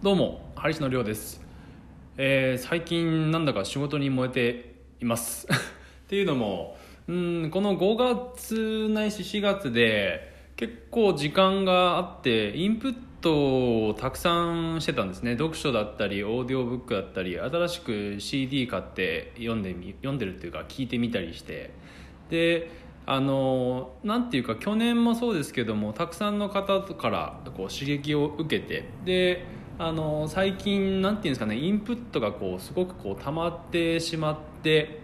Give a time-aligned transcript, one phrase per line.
[0.00, 1.40] どうもハリスのりょうです、
[2.18, 5.48] えー最近なんだか仕事に燃えています。
[5.50, 6.76] っていうのも
[7.08, 15.32] うんこの5月ないし4月で結構時間があってインプットをたくさんしてたんですね。
[15.32, 21.72] 読書だったりオーディオブックだったり新しく CD 買って読んでみ読んでるっていうか聞いてみたりして。
[22.30, 22.70] で
[23.04, 35.02] あのなんていうか去年もそうですけどもたくさんの方からこう刺激を受けてであの最近なんていうんですかねインプットがこうすごくこう溜まってしまって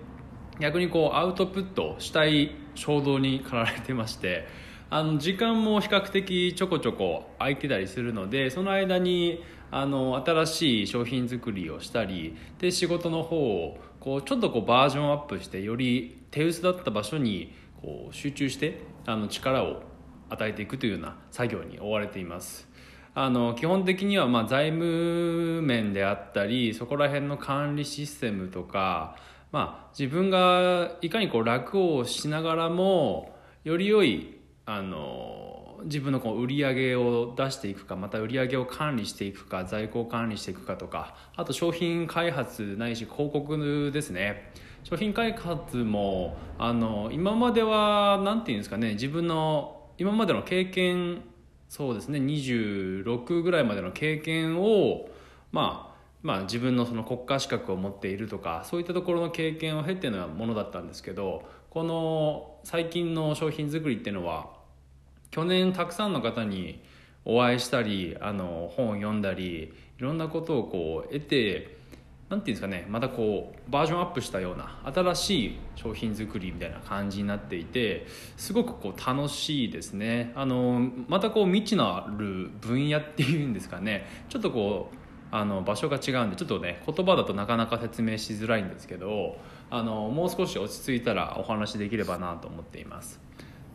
[0.59, 4.49] 逆にこうアウトプットしたい衝動に駆られてまして
[4.91, 19.83] あの時間も比較的ちょこちょこ空いてたりするのでその間にあの新しい商品作りをしたりで仕事の方をこうちょっとこうバージョンアップしてより手薄だった場所にこう集中してあの力を
[20.31, 22.74] 与えていくというような作業に追われています。
[23.15, 29.17] あの基本的にはまあ財務面であったりそこら辺の管理システムとか、
[29.53, 44.53] まあ、自分がいかにこう楽をしながらもより良いあの自分のこう売り上げを出していくかまた売り上げを管理していくか在庫を管理していくかとかあと商品開発ないし広告ですね。
[44.83, 51.23] 商品開発もあの今までは何て言うんですかね自分の今までの経験
[51.69, 52.19] そうですね。
[52.19, 55.09] 26ぐらいまでの経験を
[55.53, 64.49] まあまあ自分のその国家資格を持っているとかそういったところの経験を経てのものだったんですけどこの最近の商品作りっていうのは
[65.31, 66.83] 去年たくさんの方に
[67.25, 71.77] お会いしたりあの本を読んだりいろんなことをこう得て
[72.35, 78.07] なんていうんですかねまたこうバージョンアップしたような新しい商品作りみたいな感じになっていて
[78.37, 80.33] すごくこう楽しいですね。
[80.35, 84.97] あのまたこう未知のある分野っていうんですかねちょっとこう
[85.31, 89.37] あの場所が違うんでちょっとね言葉だとなかなか説明しづらいんですけど
[89.71, 93.21] あのもう少し落ち着いたらお話できればなと思っています。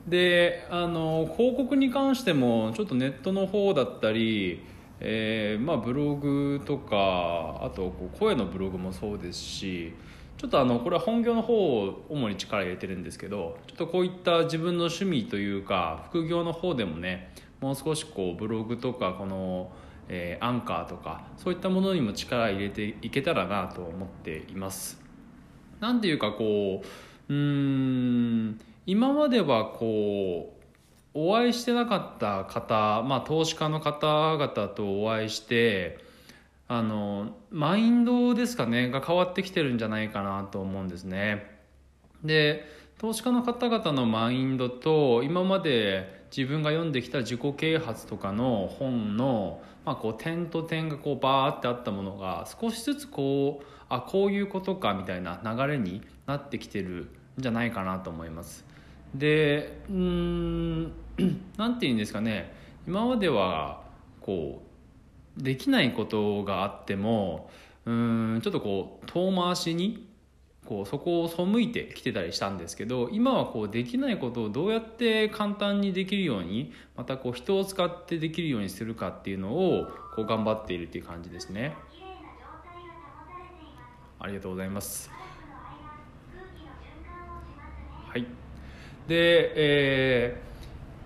[0.06, 4.64] であの広告に関してもちょっとネットの方だったり
[5.02, 9.94] えーまあ、ブログとかあとこう声のブログもそうですし
[10.38, 19.72] ちょっとあのこれは本業の方を主に力入れてるんですけどちょっとこういった自分の趣味というか副業の方でもねもう少しこうブログとかこの、
[20.08, 25.02] えーアンカーとかそういったものにも力入れていけたらなと思っています。
[25.80, 26.81] なんていうかこ
[27.30, 30.59] ううん今まではこう
[31.14, 35.97] お会いしてなかった方、まあ、投資家の方々とお会いして
[36.68, 41.59] あのマインドですかねが変わってきてるんじゃないかなと思うんですね。
[42.24, 42.64] で
[43.00, 57.09] 投資家の方々のマインドと今まで自分が読んできた自己啓発とかの本の、まあ、こう点と点がこうバーってあったものが少しずつこうあこういうことかみたいな流れになってきてる
[57.40, 58.69] んじゃないかなと思います。
[59.16, 60.84] でうん
[61.58, 62.53] なんて言うんですかね。
[62.88, 63.84] 今までは
[64.22, 64.64] こ
[65.38, 67.50] うできないことがあっても
[67.86, 70.08] うんちょっとこう遠回しに
[70.66, 81.75] こうそこを背いてきてたりしたんですけど今はこうできないことをどうやって簡単にできるようにまたこう人を使ってできるようにするかっていうのをこう頑張っているっていう感じですね。
[84.19, 85.09] ありがとうございます。
[88.09, 88.25] はい、
[89.16, 90.50] えー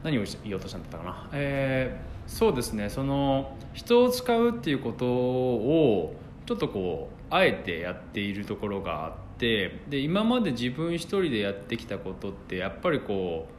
[0.03, 2.89] 何を言おうとしたんだったかな、えーそうですね。
[2.89, 6.15] その人を使うっていうことを
[6.45, 13.53] ちょっとこうあえてやっているところがあってで今まで自分一人でやってきたことってやっぱりこう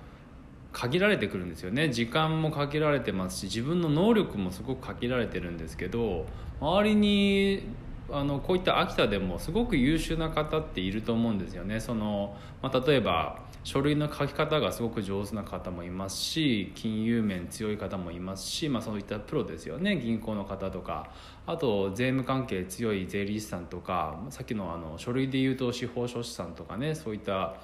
[0.73, 1.91] 限られてくるんですよね。
[1.91, 6.27] 時間も限られてますし自分の能力もすごく限られてるんですけど
[6.61, 7.65] 周りに
[8.11, 11.81] あのこういった秋田でもすごく優秀な方っていると思うんですよね。
[11.81, 19.97] その、まあ、例えば書類の書き方がすごく上手な方もいますし金融面強い方もいますし、まあ、そういったプロですよね。
[19.97, 21.11] 銀行の方とか。
[21.47, 27.55] あと税務関係強い税理士さんとかさっきのあの書類で言うと司法書士さんとかねそういった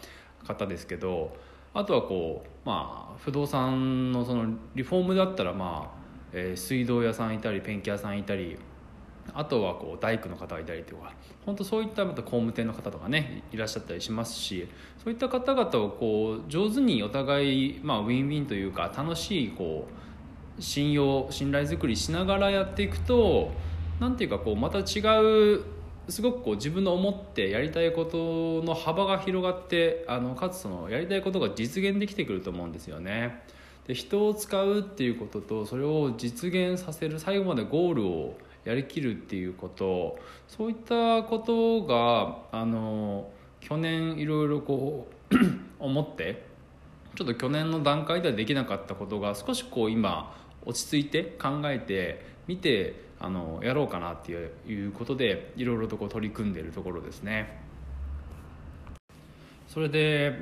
[0.47, 1.35] 方ですけど
[1.73, 6.01] あとはこう、まあ、不動産のそのリフォームだったら、まあ
[6.33, 8.59] えー水道屋さんいたりペンキ屋さんいたり
[9.35, 11.13] あとはこう大工の方がいたりとか
[11.47, 14.69] 本当そういったまた工務店の方とかねいらっしゃったりしますし
[15.03, 19.89] そういった方々をこう上手にお互い、まあ、ウィンウィンというか楽しいこ
[20.59, 23.53] う信用信頼作りしながらやっていくと
[23.99, 25.01] なんていうかこうまた違
[25.57, 25.63] う
[26.09, 33.43] すごくこう自分の思ってやりたいことの幅が広がってあのかつそのやりたいことが実現できてくると思うんですよね。
[33.87, 40.19] で人を使うっていうこととそれを実現させる最後までゴールをやりきるっていうこと
[40.49, 43.31] そういったことがあの
[43.61, 45.35] 去年いろいろこう
[45.79, 46.45] 思って
[47.17, 57.61] ちょっと去年の段階ではできなかったことが少しこう今落ち着いて考えてみてあのやろうかなっていうことでいろいろとこう取り組んでいるところですね。
[59.69, 60.35] それで、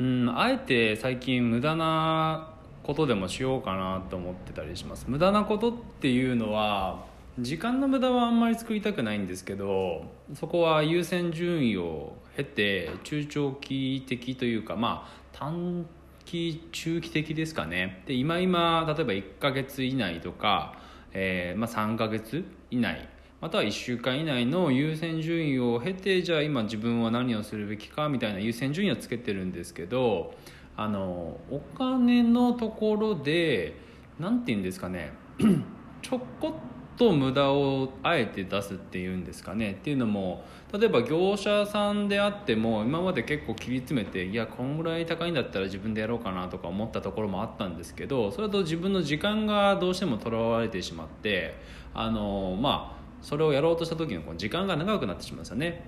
[0.00, 7.04] うん、あえて最近無駄なことでもしようかなと思ってたりします無駄なことっていうのは
[7.38, 15.86] 時間の無駄はあんまり作りたくないんですけどそこは優先順位を経て中長期的というかまあ短
[16.26, 18.02] 期中期的ですかね。
[18.06, 20.78] で今今例えば1ヶ月以内とか、
[21.12, 23.08] えー、まあ、3ヶ月以内
[23.40, 30.34] または1週間以内の優先順位を経てじゃあ今自分は何をするべきかみたいな優先順位をつけてるんですけど
[30.76, 33.74] あのお金のところで
[34.18, 35.12] 何て言うんですかね。
[36.02, 39.72] ちょこっとと無駄をあえて出すっていうんですかね。
[39.72, 51.54] っていうのも例えば業者さんであっても今まで結構切り詰めていやこんぐらい高いんだったら自分でやろうかなとか思ったところもあったんですけどそれと自分の時間がどうしてもとらわれてしまって
[51.94, 55.84] あのまあそれをやろうとした時の時間が長くなってしまうんですよね。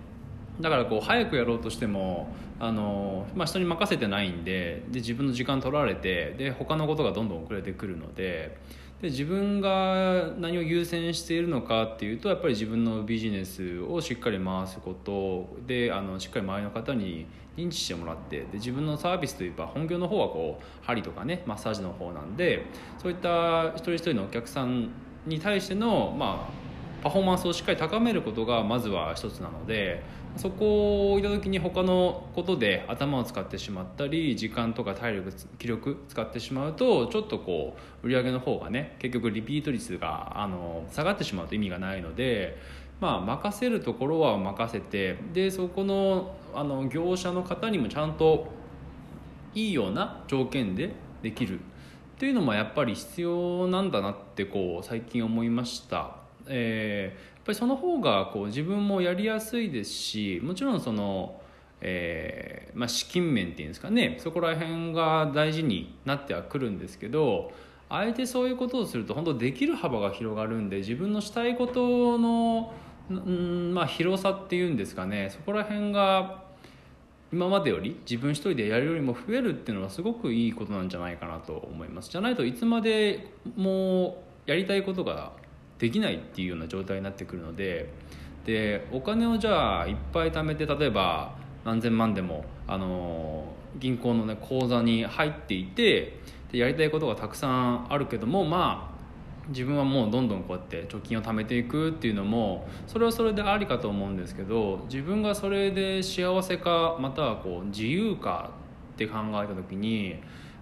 [0.61, 2.29] だからこう早くやろうとしても
[2.61, 8.57] あの、まあ、人に任せてないんでで自分の時間取られてで他のことがどんどん遅れてくるので
[9.03, 15.57] で自分が何を優先しているのかっていうとやっぱり自分のビジネスをしっかり回すこと。
[15.67, 17.27] であのしっかり周りの方に
[17.57, 22.67] 認知してもらってで自分のサービスといえば本業の方はこう針とかねマッサージの方なんで
[22.99, 24.91] そういった一人一人のお客さん
[25.27, 26.64] に対しての、まあ、
[27.05, 30.03] パフォーマンスをしっかり高めることがまずは一つなので
[30.39, 42.85] そこを置いた時に他のことで頭を使ってしまったり時間とか体力気力使ってしまうとちょっとこう売り上げの方がね結局リピート率があの下がってしまうと意味がないので。
[43.01, 48.47] まあ、任せるところは任せてでそこのあの業者の方にもちゃんと
[49.53, 51.63] いいような条件でできるっ
[52.19, 56.24] ていうのもやっぱり必要なんだなってこう最近思いました。
[56.47, 61.41] えー、ぱりその方がこう自分もやりやすいですしもちろんその、
[61.81, 67.53] えーまあ、資金面っていうんですかねそこら辺が大事になってはくるんですけど
[67.91, 72.73] あえてそういうことをすると本当できる幅が広がるんで自分のしたいことの、
[73.11, 76.43] うんまあ、広さっていうんですかねそこら辺が
[77.31, 82.09] 今までより自分一人でやるよりも増えるっていうのはすごくいいことなんじゃないかなと思います。
[82.09, 85.33] じゃないといつまでもやりたいことが
[85.79, 87.91] できないっていうような状態になってくるので
[88.45, 93.45] でお金をじゃあいっぱい貯めて例えば何千万でもあの
[93.79, 96.19] 銀行の、ね、口座に入っていて
[96.53, 98.95] でやりたいことがたくさんあるけどもまあ
[99.49, 108.51] 自分はもうどんどんこうやって貯金を貯めていくっていうのもそれはそれでありかと思うんですけど自分がそれで幸せかまたはこう自由か
[108.95, 110.17] って考えた時に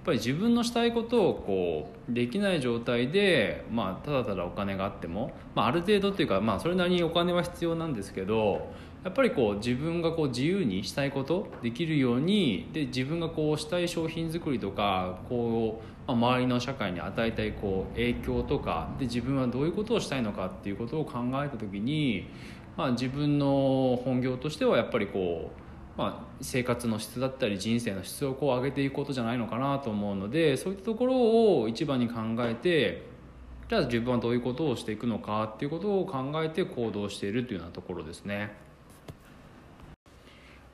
[0.04, 8.72] ぱり自分のしたいことをこうできない状態で、まあ、ただただお金があっても、まあ、ある程度というか、まあ、それなりにお金は必要なんですけど
[9.04, 22.28] やっぱりこう自分がこう自由にしたいことできるようにで自分がこうしたい商品作りとかこう、まあ、周りの社会に与えたいこう影響とかで自分はどういうことをしたいのかっていうことを考えた時に、
[22.76, 25.61] まあ、自分の本業としてはやっぱりこう
[25.96, 33.02] まあ、生活の質だったり人生の質をこう上げていくことじゃないのかなと思うのでそういったところを一番に考えて
[33.68, 38.62] じゃあ自分はどういうことをしていくのかっていうことを考えて行動しているというようなところですね。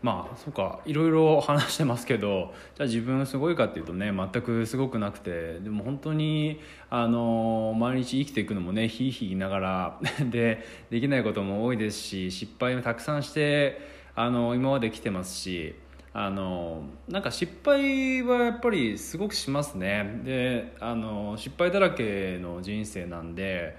[0.00, 15.76] まあそうかいろいろ話してますけどじゃあ自分すごいかっていうとね全くすごくなくてでも本当にあの毎日生きていくのもねひいひいながら でできないことも多いですし失敗をたくさんしてあの今まで来てますし
[16.12, 20.22] あのなんか失敗はやっぱりすごくしますね。
[20.24, 23.76] であの失敗だらけの人生なんで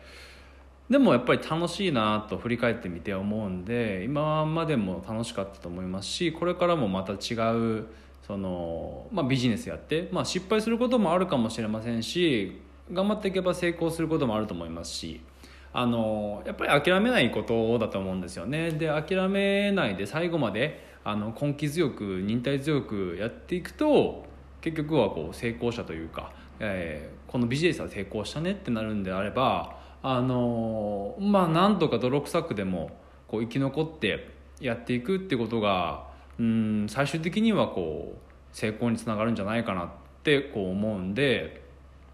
[0.90, 7.36] でもやっぱり楽しいなと振り返ってみて思うんで今までも楽しかったと思いますしこれからもまた違
[7.80, 7.88] う
[8.26, 12.62] その、まあ、ビジネスやって、まあ、失敗することもあるかもしれませんし
[12.94, 15.22] 頑張っていけば成功することもあると思いますし
[15.72, 18.72] あのやっぱり諦めないことだと思うんですよね。
[18.72, 24.26] で諦めないで最後まであの根気強く忍耐強くやっていくと
[24.62, 32.92] 結局はこう成功者というか、えー、このビジネスは成功したねってなるんであればあのまあなんとか泥臭くでも
[33.28, 36.08] こう生き残ってやっていくってことが
[36.40, 38.20] うん最終的にはこう
[38.52, 39.90] 成功につながるんじゃないかなっ
[40.24, 41.59] てこう思うんで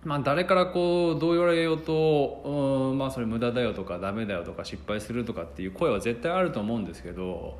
[0.06, 7.60] まあ、誰からこうどう言われようと、うんまあ、それ無駄だよとかダメだよとか失敗するとかっていう声は絶対あると思うんですけど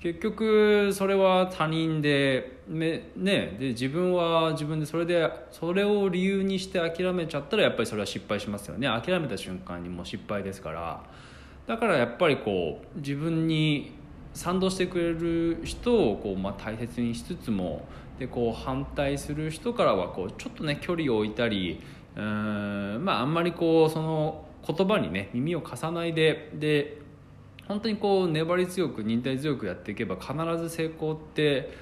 [0.00, 8.86] 結局それは他人で,、ね、で自分は自分でそれでそれを理由にして諦めちゃったらやっぱりそれは失敗しますよね。
[8.86, 11.02] 諦めた瞬間にもう失敗ですから。
[11.66, 13.92] だからやっぱりこう自分に
[14.34, 17.86] 賛同してくれる人をこう、まあ、大切にしつつも
[18.18, 21.80] でこう反対する人からはこうちょっとね距離を置いたり
[22.16, 26.98] うんまああんまりこうその言葉にね耳を貸さないでで
[27.66, 31.76] 本当にこう粘り強く忍耐強くやっていけば必ず成功って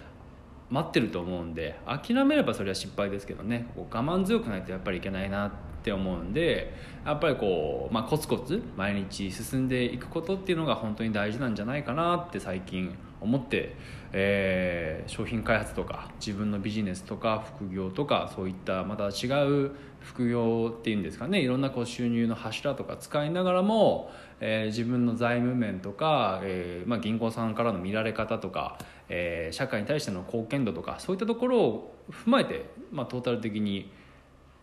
[0.70, 6.72] 待ってると思うんで諦めればそれは失敗ですけどねこう我慢強くないとやっぱりいけないなって思うんで
[7.04, 13.74] やっぱりこう、まあ、コツコツ毎日進んでいくことっていうのが本当に大事なんじゃないかなって最近思って、
[14.12, 33.90] えー、商品開発とか自分のビジネスとか副業とかそういったまた違う副業っていうんですかねいろんなこう収入の柱とか使いながらも、えー、自分の財務面とか、えーまあ、銀行さんからの見られ方とか、え、社会に対しての貢献度とかそういったところを踏まえて、まあ、トータル的に、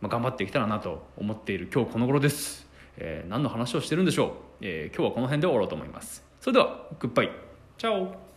[0.01, 6.23] まあ、頑張っていけたらなと思っている今日この頃です、えー、何の話をしてるんでしょう、えー、今日はこの辺で終わろうと思います。
[6.39, 7.31] それではグッバイ
[7.77, 8.28] チャオ。